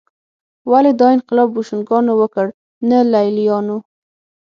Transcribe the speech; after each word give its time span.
ولې 0.71 0.91
دا 0.99 1.07
انقلاب 1.15 1.47
بوشونګانو 1.55 2.11
وکړ 2.21 2.45
نه 2.89 2.97
لېلیانو 3.11 3.77